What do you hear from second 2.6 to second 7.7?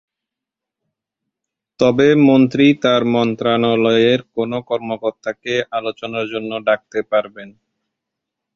তার মন্ত্রণালয়ের কোনো কর্মকর্তাকে আলোচনার জন্য ডাকতে পারবেন।